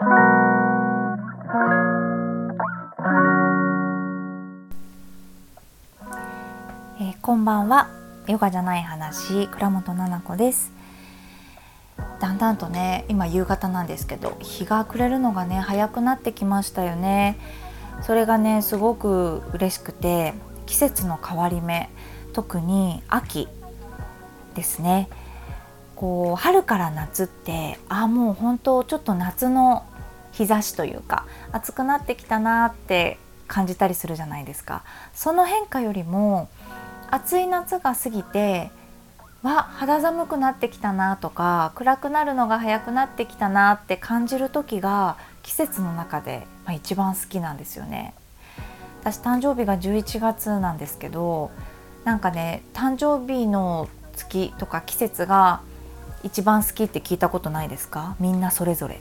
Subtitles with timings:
[7.10, 7.88] ー、こんばんは。
[8.28, 10.70] ヨガじゃない話倉本々子です。
[12.20, 17.36] だんだんとね今夕方なんですけど日が暮れるのがね早くなってきましたよね。
[18.02, 20.32] それがねすごく嬉しくて
[20.66, 21.90] 季節の変わり目
[22.34, 23.48] 特に秋
[24.54, 25.08] ですね。
[25.98, 29.84] こう春から夏ってあもう本当ちょっと夏の
[30.30, 33.18] 日差しというか暑くなってきたなって
[33.48, 36.48] 感じたりするじゃないですかその変化よりも
[37.10, 38.70] 暑い夏が過ぎて
[39.42, 48.14] わ肌寒くなってきたなとか暗くなるのが早くなってきたなって感じる時が季節の中で、まあ、一番好きなんですよね。
[49.00, 51.50] 私誕生日が11月なんですけど
[52.04, 55.60] なんかね誕生日の月とか季節が
[56.22, 58.16] 一番好きって聞いたことないですか？
[58.18, 59.00] みんなそれぞれ。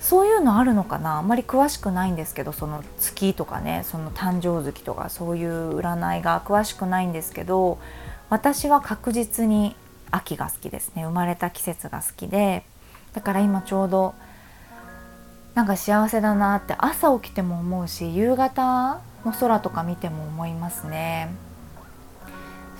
[0.00, 1.18] そういうのあるのかな？
[1.18, 7.78] あんまり詳しくないんですけどその月とかねその誕生月とかそういう占いが詳しくないんですけど
[8.30, 9.74] 私は確実に
[10.10, 11.04] 秋が好きですね。
[11.04, 12.64] 生まれた季節が好きで
[13.14, 14.14] だから今ちょうど
[15.54, 21.30] なんか幸せだなって朝起きても思うし夕方の空とか見ても思いますね。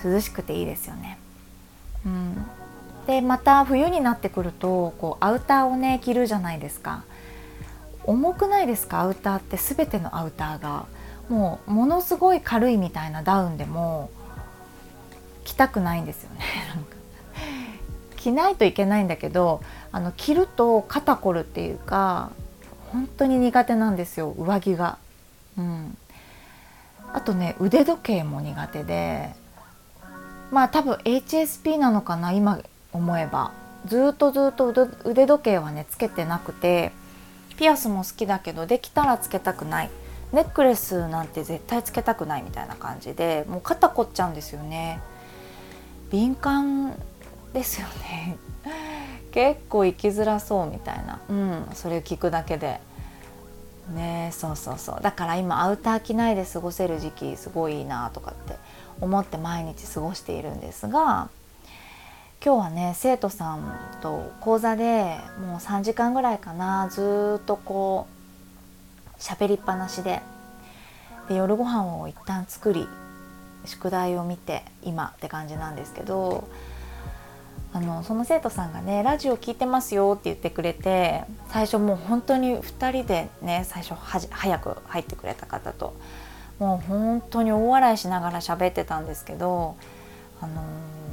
[0.03, 1.17] 涼しくていいですよね。
[2.05, 2.45] うん。
[3.07, 7.03] でまた冬になってくるとこうアウターをね着るじゃないですか。
[8.03, 9.01] 重くないですか？
[9.01, 10.85] アウターって全てのアウターが。
[11.29, 14.09] もうものすごい軽いみたいなダウンでも
[15.43, 16.41] 着たくないんですよね。
[18.15, 19.61] 着ないといけないんだけど
[19.91, 22.31] あの着ると肩こるっていうか
[22.93, 24.29] 本当に苦手なんですよ。
[24.37, 24.97] 上着が。
[25.57, 25.97] うん、
[27.13, 29.35] あとね腕時計も苦手で
[30.51, 32.59] まあ多分 HSP なのかな今
[32.97, 33.51] 思えば
[33.85, 34.73] ずっとずっと
[35.05, 36.91] 腕時計はねつけてなくて
[37.57, 39.89] ピアスも好きだけどできたらつけたくない。
[40.33, 44.99] ネックレスなんて絶対つけたくないみたいな感じでもう肩凝っちゃうんですよね。
[46.11, 46.93] 敏感
[47.53, 48.37] ですよね。
[49.31, 51.21] 結構生きづらそうみたいな。
[51.29, 52.81] うんそれを聞くだけで。
[53.93, 55.01] ねそうそうそう。
[55.01, 58.57] だから今アウター着ないで過ごせる時期すごいいいなとかって
[58.99, 61.29] 思って毎日過ごしているんですが
[62.43, 66.87] 今日はね生徒さんと講座でもう3時間ぐらいかな。
[66.89, 68.07] ずっとこ
[69.17, 70.21] う喋りっぱなしで。
[71.27, 72.87] で夜ご飯を一旦作り
[73.65, 76.47] 宿題を見て今って感じなんですけど
[77.73, 85.93] あのその生徒さんがね「ラジオ聞いてますよ」って言ってくれて最初もう本当に2人でね最初はじ早く入ってくれた方と
[86.59, 89.75] もう本当に大笑いしながら喋ってたんですけど
[90.41, 91.06] あのー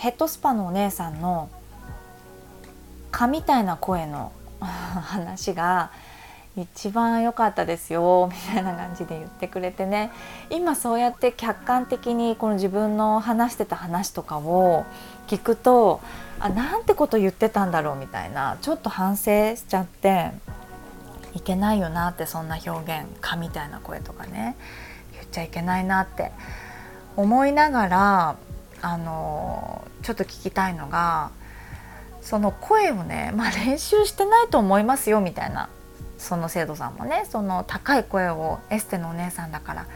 [0.00, 1.50] ヘッドスパのお姉さんの
[3.10, 5.90] 蚊みたいな声の話が
[6.56, 10.10] 一番良かったですよ みたいな感じで言ってくれてね。
[10.48, 14.86] 今そうやって客観的にこの自分の話してた話とかを
[15.26, 16.00] 聞くと
[16.40, 18.56] あなんてこと言ってたんだろうみたいな。
[18.62, 20.32] ちょっと反省しちゃって
[21.34, 24.56] いけないよなってそんな表現蚊みたいな声とかね
[25.12, 26.32] 言っちゃいけないなって
[27.18, 28.36] 思いながら
[28.82, 31.30] あのちょっと聞きたいのが
[32.22, 35.68] その声をね、まあ、練習してないと思いますよみたいな
[36.18, 39.86] その生徒さんもねその高い声をエステのお姉さんだから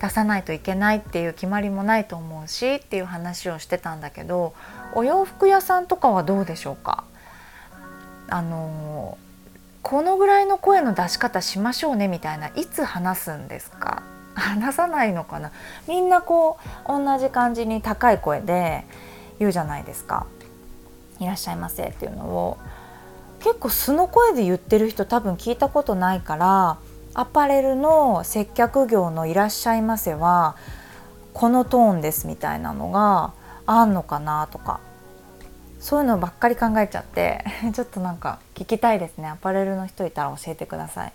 [0.00, 4.54] 出さないといけないっていう決まりもないと思うしっていう話をしてたんだけど
[4.94, 7.04] お洋服屋さんとかはどうでしょうか？
[8.28, 9.18] あの
[9.82, 14.02] このぐらいの声の出し方しましょうねみたいないつ話すんですか？
[14.38, 15.52] 話さないのかな？
[15.86, 18.84] みんなこう同じ感じに高い声で
[19.38, 20.26] 言うじゃないですか
[21.20, 22.58] 「いらっしゃいませ」っていうのを。
[23.40, 26.78] 結構素の声で言ってる人多分聞いたことないから
[27.14, 30.56] アパレルの接客業の「いらっしゃいませ」は
[31.34, 33.32] このトーンですみたいなのが
[33.64, 34.80] あんのかなとか。
[35.80, 39.28] そういうのばっかり考えちゃって ちょっとなんか聞きたいですね。
[39.28, 41.12] アパレルの人いたら教えてください。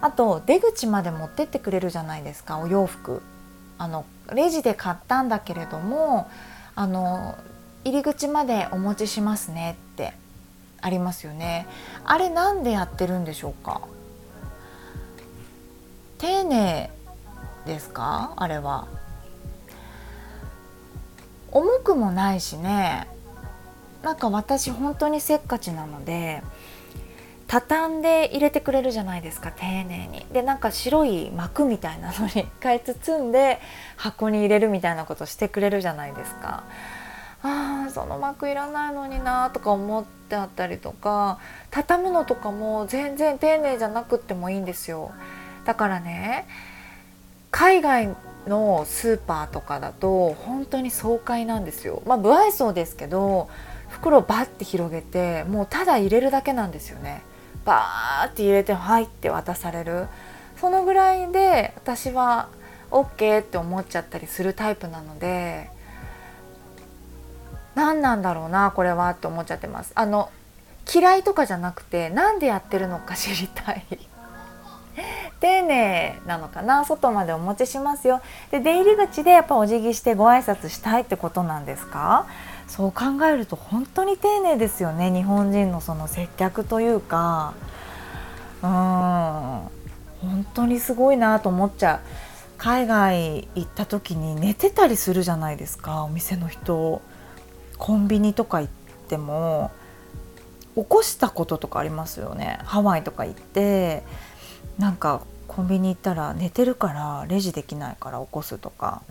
[0.00, 3.22] あと出口まで持ってってくれるじゃないですかお洋服。
[3.78, 6.30] あのレジで買ったんだけれども
[6.74, 7.36] あの
[7.84, 10.14] 入り口までお持ちしますねって
[10.80, 11.66] ありますよね。
[12.04, 13.80] あれなんでやってるんでしょうか？
[16.18, 16.90] 丁寧
[17.66, 18.32] ですか？
[18.36, 18.88] あれは。
[21.52, 23.08] 重くもないしね。
[24.02, 26.42] なんか私本当にせっかちなので
[27.48, 30.26] 畳んで入れてくれるじゃないですか丁寧に。
[30.32, 33.60] でなんか白い膜みたいなのに一回包んで
[33.96, 36.64] 箱に入れるみたいなことしてくれるじゃないですか。
[37.42, 41.38] あーその膜いらないのになとか思ってあったりとか
[41.70, 45.12] 畳むのとかも全然丁寧じゃなくってもいいんですよ
[45.64, 46.46] だからね
[47.52, 48.16] 海外
[48.48, 53.48] のスーパーとかだと本当に爽快なんですよまあ不愛想ですけど
[53.88, 57.22] 袋バッて広げてもうただ入れるだけなんですよね
[57.66, 60.08] バーって入れて「はい」って渡される。
[60.60, 62.48] そのぐらいで私は
[62.90, 65.68] OK って思っちゃったりするタイプなので
[67.74, 69.92] 何なんだろうなこれはって思っちゃってます。
[69.94, 70.30] あの
[70.94, 73.84] 嫌いとかじゃなくて何でやってるのか知りたい。
[75.40, 78.22] 丁寧なのかな外までお持ちしますよ。
[78.50, 82.24] で出入り口でやっぱお辞儀してご挨拶したいってことなんですか？
[82.68, 85.10] そう考えると本当に丁寧ですよね。
[85.10, 87.54] 日本人のその接客というか。
[88.62, 88.70] うん。
[88.70, 92.00] 本当にすごいなと思っちゃう。
[92.58, 96.02] 海外行った時に寝てたりするじゃないですか。
[96.04, 97.02] お店の人。
[97.78, 98.72] コンビニとか行っ
[99.08, 99.70] ても。
[100.74, 102.58] 起こしたこととかありますよね。
[102.64, 104.02] ハワイとか行って。
[104.78, 109.02] なんかコンビニ行ったら寝てるからレジできないから起こすとか。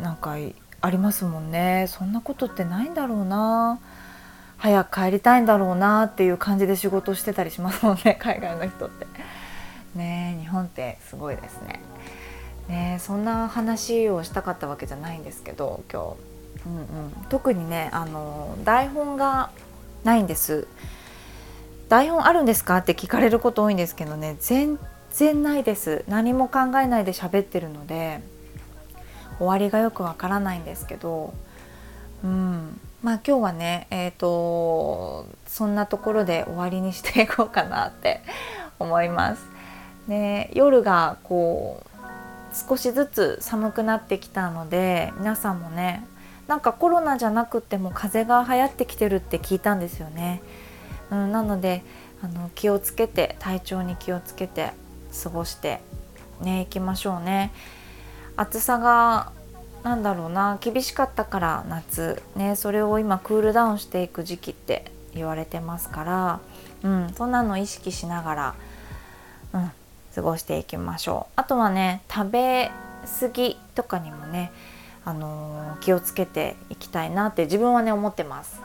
[0.00, 0.36] なんか
[0.80, 1.86] ありますもんね。
[1.88, 3.80] そんなことってないんだろうな。
[4.58, 8.16] 早く帰りたいんだろうなっていう感じで仕事してたりしますもんね。
[8.20, 9.06] 海外の人って。
[9.94, 11.80] ね日本ってすごいですね。
[12.68, 16.16] ねそんな話をしたかったわけじゃないんですけど今
[16.64, 19.50] 日、うんうん、特にねあの台本が
[20.04, 20.66] ないんです。
[21.88, 24.78] 台本あるんですかって聞かれること多いんですけどね全
[25.10, 26.04] 然ないです。
[26.08, 28.20] 何も考えないで喋ってるので。
[29.38, 31.34] 終わりがよくわからないんですけど
[32.24, 38.20] うんまあ今日はねえっ、ー、とそんなところで終わりにしていこうかなって
[38.78, 39.42] 思います。
[40.06, 41.96] ね、夜がこう
[42.54, 46.06] 少しずつ寒くなってきたので皆さんもね
[46.46, 50.42] なんかコロナじゃなくても風邪が流行ってきてるって聞いたんですよね。
[51.10, 51.82] うん、なので
[52.22, 54.72] あの気をつけて体調に気をつけて
[55.22, 55.80] 過ごして
[56.40, 57.52] ねいきましょうね。
[58.36, 59.32] 暑さが
[59.82, 66.40] なんだろうな厳しかったから夏ねそれを今クールダウンしていく時期って言われてますから、
[66.82, 68.54] うん、そんなの意識しながら、
[69.54, 69.70] うん、
[70.14, 71.32] 過ごしていきましょう。
[71.36, 72.70] あとはね食べ
[73.20, 74.52] 過ぎとかにもね、
[75.04, 78.60] あのー、気をつけていきたいなって自分はね思ってます。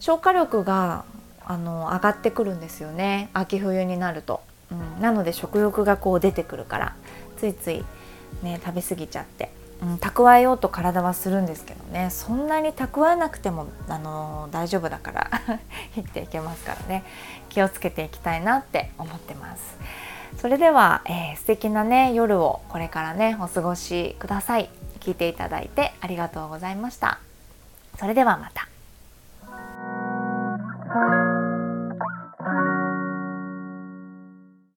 [0.00, 1.04] 消化力が
[1.44, 4.40] あの上がってくるんですよね秋冬になると、
[4.70, 6.96] うん、なので食欲がこう出てくるから
[7.36, 7.84] ついつい
[8.42, 9.50] ね食べ過ぎちゃって、
[9.82, 12.10] うん、蓄えようと体はするんですけどね。
[12.10, 15.30] そんなに蓄えなくても、あのー、大丈夫だから
[15.94, 17.04] 生きていけますからね。
[17.48, 19.76] 気をつけていきたいなって思ってます。
[20.38, 24.68] それでは、えー、素敵なね夜をこれからねお過ごしください。
[25.00, 27.20] 聞いていただいてありがとうございました。
[27.98, 28.65] それではまた。